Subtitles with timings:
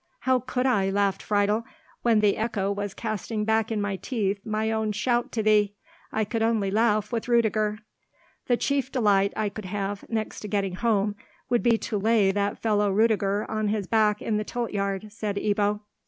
[0.21, 1.63] "How could I," laughed Friedel,
[2.01, 5.75] "when the echo was casting back in my teeth my own shout to thee?
[6.11, 7.77] I could only laugh with Rudiger."
[8.47, 11.17] "The chief delight I could have, next to getting home,
[11.51, 15.35] would be to lay that fellow Rudiger on his back in the tilt yard," said
[15.35, 15.81] Ebbo.